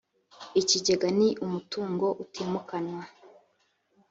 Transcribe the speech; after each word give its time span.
ikigega 0.61 1.07
ni 1.17 1.27
umutungo 1.45 2.07
utimukanwa 2.23 3.03